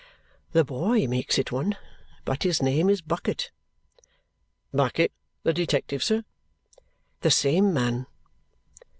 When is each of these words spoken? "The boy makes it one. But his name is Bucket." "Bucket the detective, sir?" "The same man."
"The 0.53 0.63
boy 0.65 1.05
makes 1.05 1.37
it 1.37 1.51
one. 1.51 1.77
But 2.25 2.41
his 2.41 2.59
name 2.59 2.89
is 2.89 3.01
Bucket." 3.03 3.51
"Bucket 4.73 5.11
the 5.43 5.53
detective, 5.53 6.03
sir?" 6.03 6.23
"The 7.19 7.29
same 7.29 7.71
man." 7.71 8.07